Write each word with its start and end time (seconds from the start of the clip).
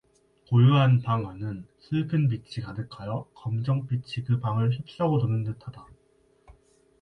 고요한 0.49 1.03
방 1.03 1.27
안은 1.27 1.67
슬픈 1.77 2.27
빛이 2.27 2.65
가득하여 2.65 3.29
검정빛이 3.35 4.25
그 4.25 4.39
방을 4.39 4.71
휩싸고 4.71 5.19
도는 5.19 5.43
듯하다. 5.43 5.85